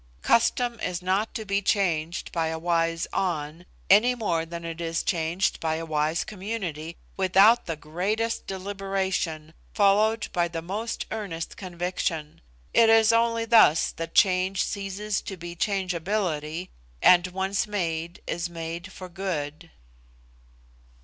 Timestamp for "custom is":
0.23-1.03